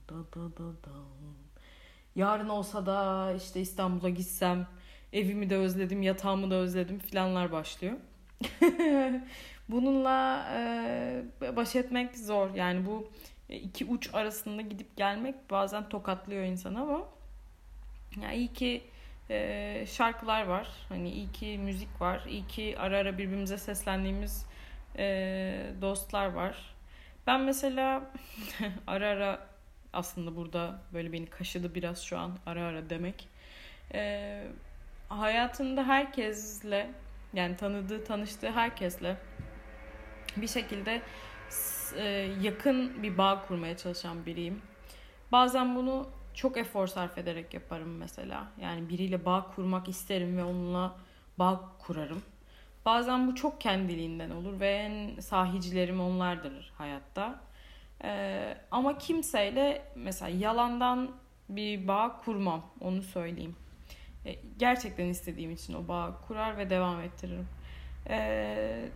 da 0.09 0.15
da 0.33 0.57
da 0.57 0.83
da 0.83 0.91
yarın 2.15 2.49
olsa 2.49 2.85
da 2.85 3.33
işte 3.37 3.61
İstanbul'a 3.61 4.09
gitsem 4.09 4.67
evimi 5.13 5.49
de 5.49 5.57
özledim, 5.57 6.01
yatağımı 6.01 6.51
da 6.51 6.55
özledim 6.55 6.99
filanlar 6.99 7.51
başlıyor. 7.51 7.93
Bununla 9.69 10.47
e, 10.57 11.55
baş 11.55 11.75
etmek 11.75 12.17
zor. 12.17 12.55
Yani 12.55 12.85
bu 12.85 13.07
iki 13.49 13.85
uç 13.85 14.09
arasında 14.13 14.61
gidip 14.61 14.97
gelmek 14.97 15.51
bazen 15.51 15.89
tokatlıyor 15.89 16.43
insanı 16.43 16.81
ama 16.81 17.01
yani 18.21 18.35
iyi 18.35 18.53
ki 18.53 18.81
e, 19.29 19.85
şarkılar 19.87 20.43
var. 20.43 20.67
Hani 20.89 21.11
iyi 21.11 21.31
ki 21.31 21.57
müzik 21.57 22.01
var. 22.01 22.21
İyi 22.27 22.47
ki 22.47 22.75
ara 22.79 22.97
ara 22.97 23.17
birbirimize 23.17 23.57
seslendiğimiz 23.57 24.45
e, 24.97 25.65
dostlar 25.81 26.27
var. 26.33 26.75
Ben 27.27 27.41
mesela 27.41 28.11
ara 28.87 29.07
ara 29.07 29.47
aslında 29.93 30.35
burada 30.35 30.79
böyle 30.93 31.11
beni 31.11 31.25
kaşıdı 31.25 31.75
biraz 31.75 32.03
şu 32.03 32.17
an 32.17 32.37
ara 32.45 32.63
ara 32.63 32.89
demek. 32.89 33.27
E, 33.93 34.43
hayatında 35.09 35.83
herkesle 35.83 36.89
yani 37.33 37.57
tanıdığı 37.57 38.03
tanıştığı 38.03 38.51
herkesle 38.51 39.17
bir 40.37 40.47
şekilde 40.47 41.01
e, 41.97 42.03
yakın 42.41 43.03
bir 43.03 43.17
bağ 43.17 43.45
kurmaya 43.47 43.77
çalışan 43.77 44.25
biriyim. 44.25 44.61
Bazen 45.31 45.75
bunu 45.75 46.09
çok 46.33 46.57
efor 46.57 46.87
sarf 46.87 47.17
ederek 47.17 47.53
yaparım 47.53 47.97
mesela. 47.97 48.47
Yani 48.61 48.89
biriyle 48.89 49.25
bağ 49.25 49.47
kurmak 49.55 49.89
isterim 49.89 50.37
ve 50.37 50.43
onunla 50.43 50.95
bağ 51.39 51.61
kurarım. 51.79 52.21
Bazen 52.85 53.27
bu 53.27 53.35
çok 53.35 53.61
kendiliğinden 53.61 54.29
olur 54.29 54.59
ve 54.59 54.69
en 54.69 55.19
sahicilerim 55.19 56.01
onlardır 56.01 56.73
hayatta. 56.77 57.39
Ee, 58.03 58.57
ama 58.71 58.97
kimseyle 58.97 59.81
mesela 59.95 60.29
yalandan 60.37 61.11
bir 61.49 61.87
bağ 61.87 62.17
kurmam 62.25 62.65
onu 62.81 63.01
söyleyeyim. 63.01 63.55
Ee, 64.25 64.35
gerçekten 64.57 65.05
istediğim 65.05 65.51
için 65.51 65.73
o 65.73 65.87
bağ 65.87 66.21
kurar 66.27 66.57
ve 66.57 66.69
devam 66.69 67.01
ettiririm. 67.01 67.47
Ee, 68.09 68.89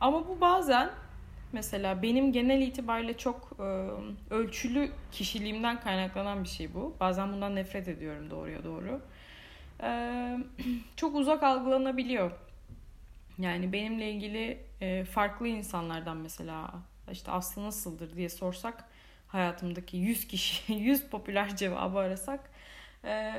ama 0.00 0.28
bu 0.28 0.40
bazen 0.40 0.90
mesela 1.52 2.02
benim 2.02 2.32
genel 2.32 2.62
itibariyle 2.62 3.16
çok 3.16 3.52
e, 3.58 3.88
ölçülü 4.34 4.90
kişiliğimden 5.12 5.80
kaynaklanan 5.80 6.44
bir 6.44 6.48
şey 6.48 6.74
bu. 6.74 6.96
Bazen 7.00 7.32
bundan 7.32 7.56
nefret 7.56 7.88
ediyorum 7.88 8.30
doğruya 8.30 8.64
doğru. 8.64 9.00
Ee, 9.82 10.38
çok 10.96 11.14
uzak 11.14 11.42
algılanabiliyor. 11.42 12.30
Yani 13.38 13.72
benimle 13.72 14.10
ilgili 14.10 14.58
e, 14.80 15.04
farklı 15.04 15.48
insanlardan 15.48 16.16
mesela 16.16 16.70
işte 17.12 17.30
Aslı 17.30 17.64
nasıldır 17.64 18.16
diye 18.16 18.28
sorsak 18.28 18.84
hayatımdaki 19.28 19.96
100 19.96 20.26
kişi 20.28 20.72
100 20.74 21.02
popüler 21.02 21.56
cevabı 21.56 21.98
arasak 21.98 22.50
e, 23.04 23.32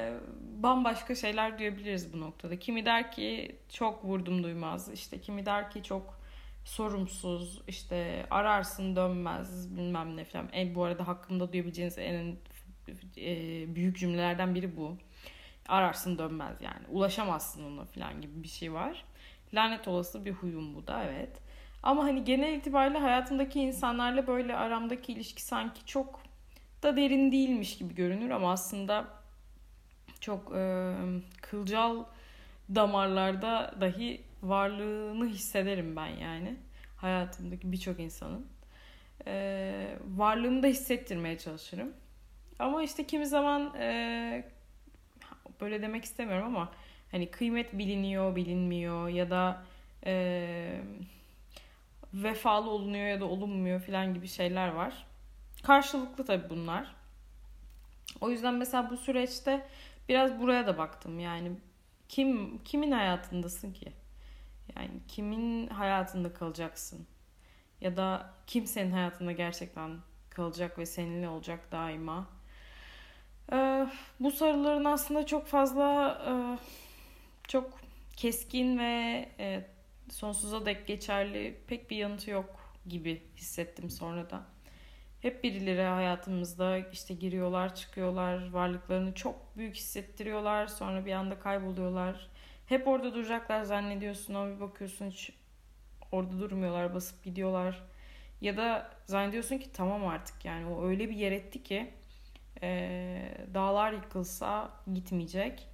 bambaşka 0.63 1.15
şeyler 1.15 1.59
duyabiliriz 1.59 2.13
bu 2.13 2.19
noktada. 2.19 2.59
Kimi 2.59 2.85
der 2.85 3.11
ki 3.11 3.55
çok 3.69 4.05
vurdum 4.05 4.43
duymaz 4.43 4.89
işte 4.93 5.21
kimi 5.21 5.45
der 5.45 5.71
ki 5.71 5.83
çok 5.83 6.20
sorumsuz 6.65 7.61
işte 7.67 8.25
ararsın 8.29 8.95
dönmez 8.95 9.77
bilmem 9.77 10.17
ne 10.17 10.25
falan. 10.25 10.49
En, 10.51 10.75
bu 10.75 10.83
arada 10.83 11.07
hakkımda 11.07 11.53
duyabileceğiniz 11.53 11.97
en 11.97 12.37
e, 13.17 13.75
büyük 13.75 13.97
cümlelerden 13.97 14.55
biri 14.55 14.77
bu. 14.77 14.97
Ararsın 15.67 16.17
dönmez 16.17 16.61
yani 16.61 16.87
ulaşamazsın 16.89 17.63
ona 17.63 17.85
falan 17.85 18.21
gibi 18.21 18.43
bir 18.43 18.47
şey 18.47 18.73
var. 18.73 19.05
Lanet 19.53 19.87
olası 19.87 20.25
bir 20.25 20.31
huyum 20.31 20.75
bu 20.75 20.87
da 20.87 21.03
evet. 21.03 21.37
Ama 21.83 22.03
hani 22.03 22.23
genel 22.23 22.53
itibariyle 22.53 22.97
hayatımdaki 22.97 23.59
insanlarla 23.59 24.27
böyle 24.27 24.55
aramdaki 24.55 25.13
ilişki 25.13 25.41
sanki 25.43 25.85
çok 25.85 26.21
da 26.83 26.97
derin 26.97 27.31
değilmiş 27.31 27.77
gibi 27.77 27.95
görünür 27.95 28.29
ama 28.29 28.51
aslında 28.51 29.07
çok 30.19 30.55
e, 30.55 30.93
kılcal 31.41 32.03
damarlarda 32.75 33.75
dahi 33.81 34.21
varlığını 34.43 35.27
hissederim 35.27 35.95
ben 35.95 36.07
yani 36.07 36.55
hayatımdaki 36.97 37.71
birçok 37.71 37.99
insanın. 37.99 38.47
E, 39.27 39.97
varlığımı 40.07 40.63
da 40.63 40.67
hissettirmeye 40.67 41.37
çalışırım. 41.37 41.93
Ama 42.59 42.83
işte 42.83 43.07
kimi 43.07 43.27
zaman 43.27 43.75
e, 43.75 44.43
böyle 45.61 45.81
demek 45.81 46.05
istemiyorum 46.05 46.47
ama 46.47 46.71
hani 47.11 47.31
kıymet 47.31 47.77
biliniyor, 47.77 48.35
bilinmiyor 48.35 49.09
ya 49.09 49.29
da 49.29 49.63
e, 50.05 50.81
vefalı 52.13 52.69
olunuyor 52.69 53.07
ya 53.07 53.19
da 53.19 53.25
olunmuyor 53.25 53.81
falan 53.81 54.13
gibi 54.13 54.27
şeyler 54.27 54.67
var. 54.67 55.05
Karşılıklı 55.63 56.25
tabii 56.25 56.49
bunlar. 56.49 56.95
O 58.21 58.29
yüzden 58.29 58.53
mesela 58.53 58.89
bu 58.89 58.97
süreçte 58.97 59.67
biraz 60.09 60.39
buraya 60.39 60.67
da 60.67 60.77
baktım. 60.77 61.19
Yani 61.19 61.51
kim 62.09 62.57
kimin 62.63 62.91
hayatındasın 62.91 63.73
ki? 63.73 63.91
Yani 64.75 64.91
kimin 65.07 65.67
hayatında 65.67 66.33
kalacaksın? 66.33 67.07
Ya 67.81 67.97
da 67.97 68.33
kim 68.47 68.65
senin 68.67 68.91
hayatında 68.91 69.31
gerçekten 69.31 69.97
kalacak 70.29 70.79
ve 70.79 70.85
seninle 70.85 71.29
olacak 71.29 71.71
daima? 71.71 72.27
Ee, 73.53 73.87
bu 74.19 74.31
soruların 74.31 74.85
aslında 74.85 75.25
çok 75.25 75.47
fazla 75.47 76.17
e, 76.27 76.33
çok 77.47 77.79
keskin 78.15 78.79
ve 78.79 79.25
e, 79.39 79.65
sonsuza 80.09 80.65
dek 80.65 80.87
geçerli 80.87 81.61
pek 81.67 81.91
bir 81.91 81.97
yanıtı 81.97 82.31
yok 82.31 82.75
gibi 82.87 83.21
hissettim 83.37 83.89
sonradan. 83.89 84.43
Hep 85.21 85.43
birileri 85.43 85.81
hayatımızda 85.81 86.77
işte 86.77 87.13
giriyorlar, 87.13 87.75
çıkıyorlar, 87.75 88.51
varlıklarını 88.51 89.13
çok 89.13 89.57
büyük 89.57 89.75
hissettiriyorlar, 89.75 90.67
sonra 90.67 91.05
bir 91.05 91.11
anda 91.11 91.39
kayboluyorlar. 91.39 92.30
Hep 92.71 92.87
orada 92.87 93.13
duracaklar 93.13 93.63
zannediyorsun 93.63 94.33
ama 94.33 94.55
bir 94.55 94.59
bakıyorsun 94.59 95.09
hiç 95.09 95.31
orada 96.11 96.39
durmuyorlar 96.39 96.93
basıp 96.93 97.23
gidiyorlar. 97.23 97.83
Ya 98.41 98.57
da 98.57 98.91
zannediyorsun 99.05 99.57
ki 99.57 99.71
tamam 99.73 100.07
artık 100.07 100.45
yani 100.45 100.65
o 100.65 100.85
öyle 100.85 101.09
bir 101.09 101.15
yer 101.15 101.31
etti 101.31 101.63
ki 101.63 101.93
e, 102.61 103.37
dağlar 103.53 103.93
yıkılsa 103.93 104.71
gitmeyecek. 104.93 105.67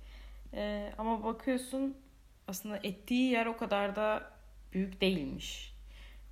E, 0.54 0.92
ama 0.98 1.24
bakıyorsun 1.24 1.98
aslında 2.48 2.77
ettiği 2.84 3.32
yer 3.32 3.46
o 3.46 3.58
kadar 3.58 3.96
da 3.96 4.32
büyük 4.74 5.01
değilmiş. 5.01 5.74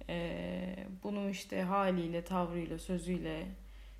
E, 0.10 0.76
bunu 1.04 1.30
işte 1.30 1.62
haliyle, 1.62 2.24
tavrıyla, 2.24 2.80
sözüyle, 2.80 3.46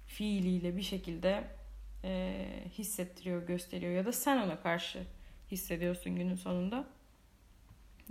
fiiliyle 0.08 0.78
bir 0.78 0.82
şekilde 0.82 1.44
e, 2.04 2.46
hissettiriyor, 2.78 3.48
gösteriyor 3.48 3.94
ya 3.94 4.06
da 4.06 4.12
sen 4.12 4.38
ona 4.38 4.62
karşı 4.62 5.04
hissediyorsun 5.52 6.16
günün 6.16 6.36
sonunda. 6.36 6.86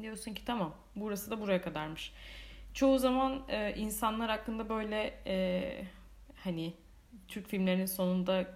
Diyorsun 0.03 0.35
ki 0.35 0.45
tamam 0.45 0.75
burası 0.97 1.31
da 1.31 1.41
buraya 1.41 1.63
kadarmış. 1.63 2.13
Çoğu 2.75 2.99
zaman 2.99 3.43
e, 3.49 3.75
insanlar 3.77 4.31
hakkında 4.31 4.69
böyle 4.69 5.15
e, 5.27 5.85
hani 6.37 6.75
Türk 7.29 7.49
filmlerinin 7.49 7.87
sonunda 7.87 8.47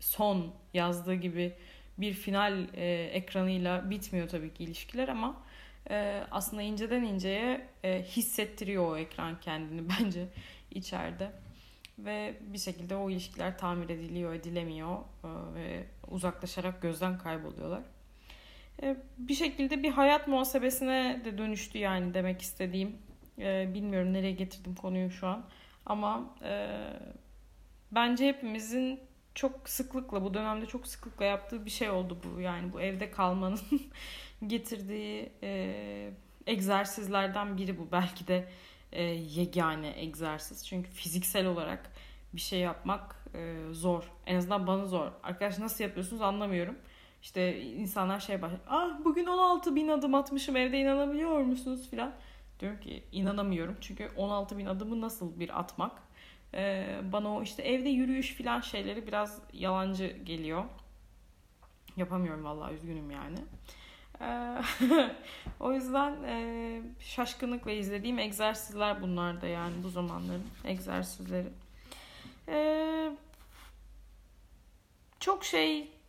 son 0.00 0.54
yazdığı 0.74 1.14
gibi 1.14 1.52
bir 1.98 2.12
final 2.12 2.66
e, 2.74 3.04
ekranıyla 3.04 3.90
bitmiyor 3.90 4.28
tabii 4.28 4.54
ki 4.54 4.64
ilişkiler 4.64 5.08
ama 5.08 5.42
e, 5.90 6.24
aslında 6.30 6.62
inceden 6.62 7.02
inceye 7.02 7.68
e, 7.84 8.02
hissettiriyor 8.02 8.92
o 8.92 8.96
ekran 8.96 9.40
kendini 9.40 9.88
bence 10.00 10.28
içeride 10.70 11.32
ve 11.98 12.34
bir 12.40 12.58
şekilde 12.58 12.96
o 12.96 13.10
ilişkiler 13.10 13.58
tamir 13.58 13.88
ediliyor, 13.88 14.34
edilemiyor 14.34 14.96
e, 14.98 15.54
ve 15.54 15.84
uzaklaşarak 16.10 16.82
gözden 16.82 17.18
kayboluyorlar. 17.18 17.82
E, 18.82 18.96
bir 19.18 19.34
şekilde 19.34 19.82
bir 19.82 19.90
hayat 19.90 20.28
muhasebesine 20.28 21.20
de 21.24 21.38
dönüştü 21.38 21.78
yani 21.78 22.14
demek 22.14 22.42
istediğim. 22.42 22.96
E, 23.38 23.74
bilmiyorum 23.74 24.12
nereye 24.12 24.32
getirdim 24.32 24.74
konuyu 24.74 25.10
şu 25.10 25.26
an 25.26 25.44
ama 25.86 26.34
bence 27.92 28.28
hepimizin 28.28 29.00
çok 29.34 29.68
sıklıkla 29.68 30.24
bu 30.24 30.34
dönemde 30.34 30.66
çok 30.66 30.86
sıklıkla 30.86 31.24
yaptığı 31.24 31.66
bir 31.66 31.70
şey 31.70 31.90
oldu 31.90 32.18
bu 32.24 32.40
yani 32.40 32.72
bu 32.72 32.80
evde 32.80 33.10
kalmanın 33.10 33.60
getirdiği 34.46 35.32
egzersizlerden 36.46 37.58
biri 37.58 37.78
bu 37.78 37.88
belki 37.92 38.26
de 38.26 38.48
e, 38.92 39.02
yegane 39.02 40.00
egzersiz. 40.00 40.66
Çünkü 40.66 40.90
fiziksel 40.90 41.46
olarak 41.46 41.90
bir 42.32 42.40
şey 42.40 42.60
yapmak 42.60 43.16
e, 43.34 43.56
zor. 43.72 44.12
En 44.26 44.36
azından 44.36 44.66
bana 44.66 44.86
zor. 44.86 45.12
Arkadaş 45.22 45.58
nasıl 45.58 45.84
yapıyorsunuz 45.84 46.22
anlamıyorum. 46.22 46.76
İşte 47.22 47.62
insanlar 47.62 48.20
şey 48.20 48.42
başlıyor. 48.42 48.62
Ah 48.68 49.04
bugün 49.04 49.26
16 49.26 49.74
bin 49.76 49.88
adım 49.88 50.14
atmışım 50.14 50.56
evde 50.56 50.78
inanabiliyor 50.78 51.38
musunuz 51.38 51.90
filan. 51.90 52.12
Diyorum 52.60 52.80
ki 52.80 53.04
inanamıyorum. 53.12 53.76
Çünkü 53.80 54.10
16 54.16 54.58
bin 54.58 54.66
adımı 54.66 55.00
nasıl 55.00 55.40
bir 55.40 55.60
atmak? 55.60 56.02
Ee, 56.54 57.00
bana 57.12 57.36
o 57.36 57.42
işte 57.42 57.62
evde 57.62 57.88
yürüyüş 57.88 58.34
filan 58.34 58.60
şeyleri 58.60 59.06
biraz 59.06 59.38
yalancı 59.52 60.06
geliyor. 60.06 60.64
Yapamıyorum 61.96 62.44
vallahi 62.44 62.74
üzgünüm 62.74 63.10
yani. 63.10 63.38
o 65.60 65.72
yüzden 65.72 66.22
e, 66.22 66.82
şaşkınlıkla 67.00 67.70
izlediğim 67.70 68.18
egzersizler 68.18 69.02
bunlar 69.02 69.40
da 69.40 69.46
yani 69.46 69.74
bu 69.82 69.88
zamanların 69.88 70.46
egzersizleri. 70.64 71.48
E, 72.48 73.10
çok 75.20 75.44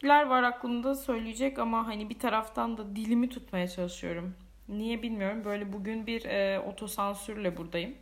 şeyler 0.04 0.26
var 0.26 0.44
aklımda 0.44 0.96
söyleyecek 0.96 1.60
ama 1.60 1.88
hani 1.88 2.10
bir 2.10 2.20
taraftan 2.20 2.78
da 2.78 2.96
dilimi 2.96 3.30
tutmaya 3.30 3.68
çalışıyorum. 3.68 4.36
Niye 4.68 5.02
bilmiyorum. 5.02 5.46
Böyle 5.46 5.74
bugün 5.74 6.08
bir 6.08 6.26
e, 6.26 6.60
otosansürle 6.60 7.58
buradayım. 7.58 7.96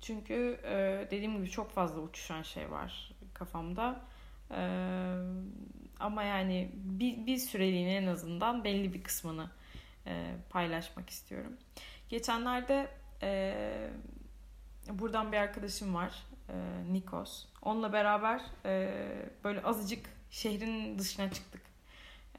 Çünkü 0.00 0.60
e, 0.64 1.06
dediğim 1.10 1.36
gibi 1.36 1.50
çok 1.50 1.70
fazla 1.70 2.00
uçuşan 2.00 2.42
şey 2.42 2.70
var 2.70 3.10
kafamda. 3.34 4.00
E, 4.50 4.62
ama 6.00 6.22
yani 6.22 6.70
bir, 6.74 7.26
bir 7.26 7.36
süreliğine 7.36 7.96
en 7.96 8.06
azından 8.06 8.64
belli 8.64 8.94
bir 8.94 9.02
kısmını 9.02 9.50
e, 10.06 10.34
paylaşmak 10.50 11.10
istiyorum. 11.10 11.56
Geçenlerde 12.08 12.88
e, 13.22 13.90
buradan 14.90 15.32
bir 15.32 15.36
arkadaşım 15.36 15.94
var. 15.94 16.12
E, 16.48 16.54
Nikos. 16.92 17.46
Onunla 17.62 17.92
beraber 17.92 18.40
e, 18.64 18.90
böyle 19.44 19.62
azıcık 19.62 20.17
şehrin 20.30 20.98
dışına 20.98 21.30
çıktık. 21.30 21.62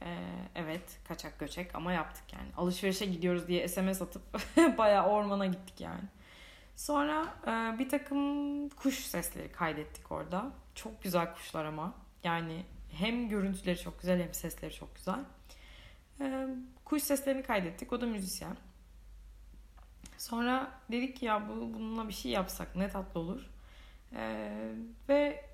E, 0.01 0.17
evet 0.55 0.99
kaçak 1.07 1.39
göçek 1.39 1.75
ama 1.75 1.93
yaptık 1.93 2.33
yani. 2.33 2.49
Alışverişe 2.57 3.05
gidiyoruz 3.05 3.47
diye 3.47 3.67
SMS 3.67 4.01
atıp 4.01 4.23
bayağı 4.77 5.07
ormana 5.07 5.45
gittik 5.45 5.81
yani. 5.81 6.03
Sonra 6.75 7.25
e, 7.47 7.79
bir 7.79 7.89
takım 7.89 8.69
kuş 8.69 8.95
sesleri 8.95 9.51
kaydettik 9.51 10.11
orada. 10.11 10.51
Çok 10.75 11.03
güzel 11.03 11.33
kuşlar 11.33 11.65
ama. 11.65 11.93
Yani 12.23 12.65
hem 12.91 13.29
görüntüleri 13.29 13.79
çok 13.79 14.01
güzel 14.01 14.21
hem 14.21 14.33
sesleri 14.33 14.73
çok 14.73 14.95
güzel. 14.95 15.19
Ee, 16.21 16.47
kuş 16.85 17.03
seslerini 17.03 17.43
kaydettik. 17.43 17.93
O 17.93 18.01
da 18.01 18.05
müzisyen. 18.05 18.57
Sonra 20.17 20.71
dedik 20.91 21.17
ki 21.17 21.25
ya 21.25 21.49
bu, 21.49 21.73
bununla 21.73 22.07
bir 22.07 22.13
şey 22.13 22.31
yapsak 22.31 22.75
ne 22.75 22.89
tatlı 22.89 23.19
olur. 23.19 23.49
Ee, 24.15 24.71
ve 25.09 25.48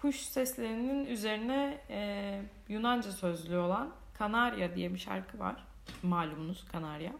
kuş 0.00 0.16
seslerinin 0.16 1.06
üzerine 1.06 1.78
e, 1.90 2.40
Yunanca 2.68 3.12
sözlü 3.12 3.56
olan 3.56 3.92
Kanarya 4.14 4.74
diye 4.74 4.94
bir 4.94 4.98
şarkı 4.98 5.38
var. 5.38 5.56
Malumunuz 6.02 6.64
Kanarya. 6.64 7.12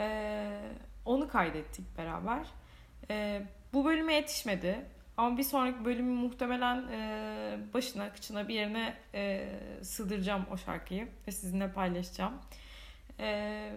Ee, 0.00 0.60
onu 1.04 1.28
kaydettik 1.28 1.98
beraber. 1.98 2.46
Ee, 3.10 3.42
bu 3.72 3.84
bölüme 3.84 4.14
yetişmedi. 4.14 4.84
Ama 5.16 5.38
bir 5.38 5.42
sonraki 5.42 5.84
bölümü 5.84 6.14
muhtemelen 6.14 6.88
e, 6.92 7.58
başına, 7.74 8.12
kıçına 8.12 8.48
bir 8.48 8.54
yerine 8.54 8.94
e, 9.14 9.50
sığdıracağım 9.82 10.46
o 10.52 10.56
şarkıyı 10.56 11.08
ve 11.26 11.32
sizinle 11.32 11.72
paylaşacağım. 11.72 12.32
E, 13.20 13.72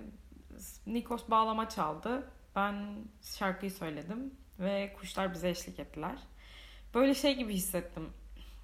Nikos 0.88 1.30
bağlama 1.30 1.69
çaldı. 1.69 2.30
Ben 2.56 2.75
şarkıyı 3.21 3.71
söyledim 3.71 4.34
ve 4.60 4.93
kuşlar 4.99 5.34
bize 5.34 5.49
eşlik 5.49 5.80
ettiler. 5.80 6.17
Böyle 6.98 7.14
şey 7.14 7.36
gibi 7.36 7.54
hissettim. 7.54 8.10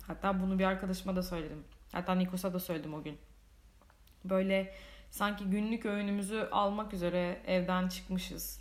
Hatta 0.08 0.42
bunu 0.42 0.60
bir 0.60 0.64
arkadaşıma 0.64 1.16
da 1.16 1.24
söyledim. 1.24 1.64
Hatta 1.92 2.16
Nikos'a 2.16 2.54
da 2.54 2.60
söyledim 2.60 2.94
o 2.94 3.04
gün. 3.04 3.18
Böyle 4.26 4.74
sanki 5.12 5.46
günlük 5.46 5.86
öğünümüzü 5.86 6.48
almak 6.52 6.94
üzere 6.94 7.42
evden 7.48 7.88
çıkmışız. 7.88 8.60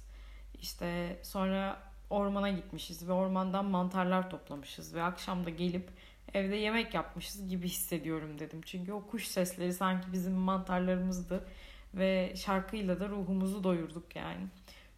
İşte 0.62 1.18
sonra 1.22 1.82
ormana 2.10 2.50
gitmişiz 2.50 3.08
ve 3.08 3.12
ormandan 3.12 3.64
mantarlar 3.64 4.30
toplamışız 4.30 4.94
ve 4.94 5.02
akşam 5.02 5.44
da 5.44 5.50
gelip 5.50 5.88
evde 6.34 6.56
yemek 6.56 6.94
yapmışız 6.94 7.48
gibi 7.48 7.68
hissediyorum 7.68 8.38
dedim. 8.38 8.60
Çünkü 8.64 8.92
o 8.92 9.06
kuş 9.06 9.26
sesleri 9.26 9.72
sanki 9.72 10.12
bizim 10.12 10.32
mantarlarımızdı 10.32 11.48
ve 11.94 12.32
şarkıyla 12.36 13.00
da 13.00 13.08
ruhumuzu 13.08 13.64
doyurduk 13.64 14.16
yani. 14.16 14.46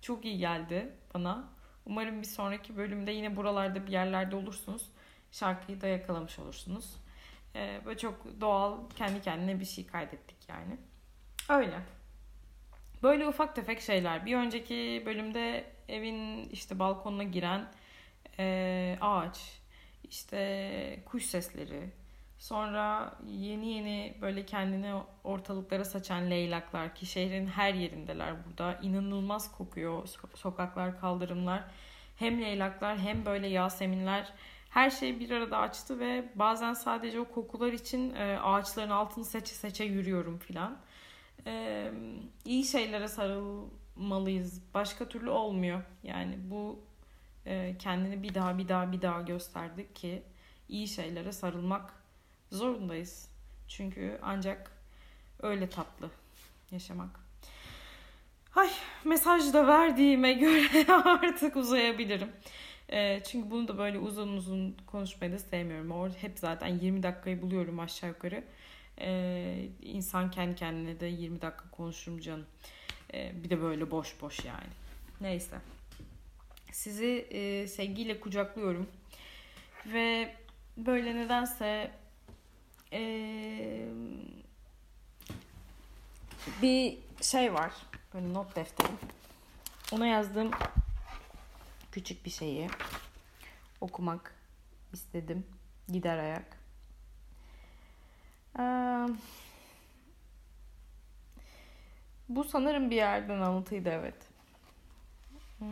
Çok 0.00 0.24
iyi 0.24 0.38
geldi 0.38 0.92
bana. 1.14 1.53
Umarım 1.86 2.20
bir 2.22 2.26
sonraki 2.26 2.76
bölümde 2.76 3.12
yine 3.12 3.36
buralarda 3.36 3.86
bir 3.86 3.92
yerlerde 3.92 4.36
olursunuz. 4.36 4.88
Şarkıyı 5.32 5.80
da 5.80 5.86
yakalamış 5.86 6.38
olursunuz. 6.38 6.96
Ee, 7.54 7.80
böyle 7.84 7.98
çok 7.98 8.40
doğal 8.40 8.90
kendi 8.96 9.22
kendine 9.22 9.60
bir 9.60 9.64
şey 9.64 9.86
kaydettik 9.86 10.36
yani. 10.48 10.76
Öyle. 11.48 11.80
Böyle 13.02 13.28
ufak 13.28 13.56
tefek 13.56 13.80
şeyler. 13.80 14.26
Bir 14.26 14.36
önceki 14.36 15.02
bölümde 15.06 15.64
evin 15.88 16.44
işte 16.44 16.78
balkonuna 16.78 17.22
giren 17.24 17.66
e, 18.38 18.98
ağaç, 19.00 19.60
işte 20.10 21.00
kuş 21.06 21.24
sesleri, 21.24 21.90
sonra 22.44 23.14
yeni 23.26 23.66
yeni 23.66 24.14
böyle 24.20 24.46
kendini 24.46 24.94
ortalıklara 25.24 25.84
saçan 25.84 26.30
leylaklar 26.30 26.94
ki 26.94 27.06
şehrin 27.06 27.46
her 27.46 27.74
yerindeler 27.74 28.34
burada. 28.46 28.78
inanılmaz 28.82 29.52
kokuyor 29.52 30.08
sokaklar, 30.34 31.00
kaldırımlar. 31.00 31.64
Hem 32.16 32.42
leylaklar 32.42 32.98
hem 32.98 33.24
böyle 33.24 33.46
yaseminler 33.46 34.32
her 34.70 34.90
şey 34.90 35.20
bir 35.20 35.30
arada 35.30 35.58
açtı 35.58 36.00
ve 36.00 36.24
bazen 36.34 36.72
sadece 36.72 37.20
o 37.20 37.24
kokular 37.24 37.72
için 37.72 38.14
e, 38.14 38.38
ağaçların 38.38 38.90
altını 38.90 39.24
seçe 39.24 39.54
seçe 39.54 39.84
yürüyorum 39.84 40.38
filan. 40.38 40.76
E, 41.46 41.90
iyi 42.44 42.64
şeylere 42.64 43.08
sarıl 43.08 43.68
malıyız. 43.96 44.62
Başka 44.74 45.08
türlü 45.08 45.30
olmuyor. 45.30 45.82
Yani 46.02 46.38
bu 46.50 46.80
e, 47.46 47.76
kendini 47.78 48.22
bir 48.22 48.34
daha 48.34 48.58
bir 48.58 48.68
daha 48.68 48.92
bir 48.92 49.02
daha 49.02 49.22
gösterdik 49.22 49.96
ki 49.96 50.22
iyi 50.68 50.88
şeylere 50.88 51.32
sarılmak 51.32 52.03
zorundayız. 52.52 53.28
Çünkü 53.68 54.18
ancak 54.22 54.70
öyle 55.42 55.68
tatlı 55.70 56.10
yaşamak. 56.70 57.20
Ay 58.54 58.70
mesaj 59.04 59.52
da 59.52 59.66
verdiğime 59.66 60.32
göre 60.44 60.92
artık 60.92 61.56
uzayabilirim. 61.56 62.28
E, 62.88 63.22
çünkü 63.22 63.50
bunu 63.50 63.68
da 63.68 63.78
böyle 63.78 63.98
uzun 63.98 64.36
uzun 64.36 64.76
konuşmayı 64.86 65.32
da 65.32 65.38
sevmiyorum. 65.38 65.90
Orada 65.90 66.14
hep 66.20 66.38
zaten 66.38 66.78
20 66.78 67.02
dakikayı 67.02 67.42
buluyorum 67.42 67.80
aşağı 67.80 68.10
yukarı. 68.10 68.44
Ee, 69.00 69.68
insan 69.82 70.30
kendi 70.30 70.54
kendine 70.54 71.00
de 71.00 71.06
20 71.06 71.42
dakika 71.42 71.70
konuşurum 71.70 72.20
canım. 72.20 72.46
Ee, 73.14 73.32
bir 73.44 73.50
de 73.50 73.62
böyle 73.62 73.90
boş 73.90 74.20
boş 74.20 74.44
yani. 74.44 74.72
Neyse. 75.20 75.56
Sizi 76.72 77.26
e, 77.30 77.66
sevgiyle 77.66 78.20
kucaklıyorum. 78.20 78.86
Ve 79.86 80.34
böyle 80.76 81.16
nedense 81.16 81.90
e, 82.92 83.88
bir 86.62 86.98
şey 87.20 87.54
var. 87.54 87.72
Böyle 88.14 88.34
not 88.34 88.56
defteri. 88.56 88.92
Ona 89.92 90.06
yazdığım 90.06 90.50
küçük 91.92 92.24
bir 92.24 92.30
şeyi 92.30 92.68
okumak 93.80 94.34
istedim. 94.92 95.46
Gider 95.88 96.18
ayak. 96.18 96.58
Ee, 98.58 99.08
bu 102.28 102.44
sanırım 102.44 102.90
bir 102.90 102.96
yerden 102.96 103.40
alıntıydı 103.40 103.88
evet. 103.88 104.14
Hmm. 105.58 105.68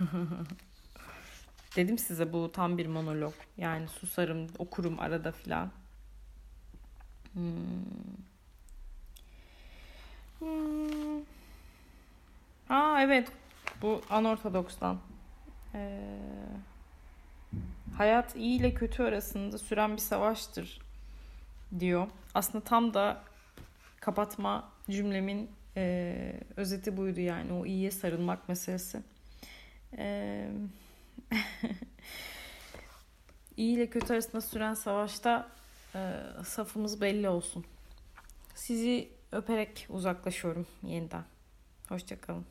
Dedim 1.76 1.98
size 1.98 2.32
bu 2.32 2.52
tam 2.52 2.78
bir 2.78 2.86
monolog. 2.86 3.34
Yani 3.56 3.88
susarım, 3.88 4.46
okurum 4.58 5.00
arada 5.00 5.32
filan. 5.32 5.70
Hmm. 7.32 7.44
Hmm. 10.38 11.20
Aa 12.68 13.02
evet. 13.02 13.32
Bu 13.82 14.02
anortodokstan. 14.10 14.98
Ee, 15.74 15.98
hayat 17.96 18.36
iyi 18.36 18.60
ile 18.60 18.74
kötü 18.74 19.02
arasında 19.02 19.58
süren 19.58 19.92
bir 19.92 20.00
savaştır 20.00 20.80
diyor. 21.78 22.06
Aslında 22.34 22.64
tam 22.64 22.94
da 22.94 23.22
kapatma 24.00 24.68
cümlemin 24.90 25.50
e, 25.76 26.40
özeti 26.56 26.96
buydu 26.96 27.20
yani 27.20 27.52
o 27.52 27.66
iyiye 27.66 27.90
sarılmak 27.90 28.48
meselesi. 28.48 29.02
Ee, 29.98 30.48
iyi 33.56 33.76
ile 33.76 33.90
kötü 33.90 34.12
arasında 34.12 34.40
süren 34.40 34.74
savaşta 34.74 35.48
e, 35.94 36.12
safımız 36.44 37.00
belli 37.00 37.28
olsun. 37.28 37.64
Sizi 38.54 39.08
öperek 39.32 39.86
uzaklaşıyorum 39.90 40.66
yeniden. 40.82 41.24
Hoşçakalın. 41.88 42.46